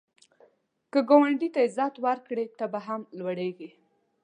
که 0.91 0.99
ګاونډي 1.09 1.49
ته 1.53 1.59
عزت 1.67 1.93
ورکړې، 2.05 2.45
ته 2.57 2.65
به 2.71 2.79
لوړیږې 3.19 3.69